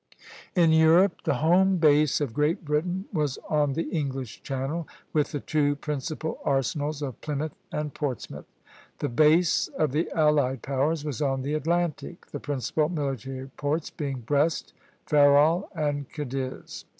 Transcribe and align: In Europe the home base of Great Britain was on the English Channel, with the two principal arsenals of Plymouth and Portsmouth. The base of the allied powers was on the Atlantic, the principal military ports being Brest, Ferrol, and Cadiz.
In 0.55 0.71
Europe 0.71 1.21
the 1.25 1.35
home 1.45 1.77
base 1.77 2.19
of 2.21 2.33
Great 2.33 2.65
Britain 2.65 3.05
was 3.13 3.37
on 3.49 3.73
the 3.73 3.83
English 3.91 4.41
Channel, 4.41 4.87
with 5.13 5.31
the 5.31 5.39
two 5.39 5.75
principal 5.75 6.39
arsenals 6.43 7.03
of 7.03 7.21
Plymouth 7.21 7.51
and 7.71 7.93
Portsmouth. 7.93 8.47
The 8.97 9.09
base 9.09 9.67
of 9.67 9.91
the 9.91 10.09
allied 10.15 10.63
powers 10.63 11.05
was 11.05 11.21
on 11.21 11.43
the 11.43 11.53
Atlantic, 11.53 12.25
the 12.31 12.39
principal 12.39 12.89
military 12.89 13.45
ports 13.57 13.91
being 13.91 14.21
Brest, 14.21 14.73
Ferrol, 15.05 15.69
and 15.75 16.09
Cadiz. 16.09 16.83